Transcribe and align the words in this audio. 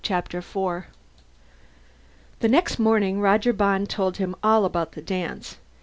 Chapter 0.03 0.41
Four 0.41 0.87
The 2.39 2.47
next 2.47 2.79
morning, 2.79 3.19
Roger 3.21 3.53
Bond 3.53 3.87
told 3.87 4.17
him 4.17 4.35
all 4.41 4.65
about 4.65 4.93
the 4.93 5.01
dance. 5.03 5.57